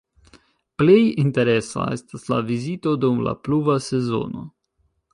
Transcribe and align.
Plej 0.81 1.03
interesa 1.25 1.87
estas 1.97 2.27
la 2.35 2.41
vizito 2.49 2.97
dum 3.05 3.23
la 3.31 3.37
pluva 3.49 3.81
sezono. 3.93 4.47